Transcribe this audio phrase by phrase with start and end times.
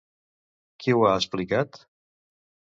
[0.85, 1.81] Qui ho ha explicat?